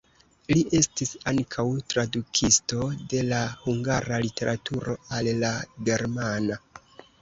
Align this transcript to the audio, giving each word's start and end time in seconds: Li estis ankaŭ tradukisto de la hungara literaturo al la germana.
Li 0.53 0.61
estis 0.77 1.11
ankaŭ 1.31 1.65
tradukisto 1.95 2.89
de 3.13 3.23
la 3.29 3.45
hungara 3.63 4.21
literaturo 4.27 5.01
al 5.21 5.35
la 5.47 5.57
germana. 5.89 6.65